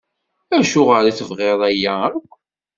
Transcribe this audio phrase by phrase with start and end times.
[0.57, 2.29] Acuɣer i tebɣiḍ aya akk?